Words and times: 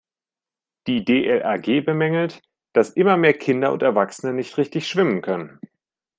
Die 0.87 1.05
DLRG 1.05 1.85
bemängelt, 1.85 2.41
dass 2.73 2.89
immer 2.89 3.17
mehr 3.17 3.35
Kinder 3.35 3.71
und 3.71 3.83
Erwachsene 3.83 4.33
nicht 4.33 4.57
richtig 4.57 4.87
schwimmen 4.87 5.21
können. 5.21 5.59